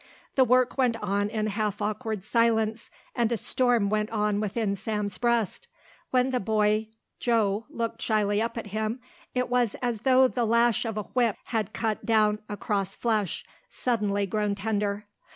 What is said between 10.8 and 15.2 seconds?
of a whip had cut down across flesh, suddenly grown tender.